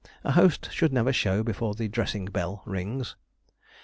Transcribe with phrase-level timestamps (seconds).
[0.23, 3.15] A host should never show before the dressing bell rings.